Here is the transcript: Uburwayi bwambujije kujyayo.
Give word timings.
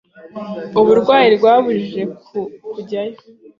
Uburwayi 0.81 1.29
bwambujije 1.41 2.01
kujyayo. 2.73 3.19